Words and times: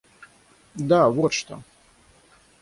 Да, 0.73 1.09
вот 1.11 1.31
что! 1.31 1.61